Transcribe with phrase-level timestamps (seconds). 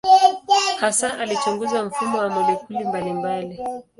[0.79, 3.59] Hasa alichunguza mfumo wa molekuli mbalimbali.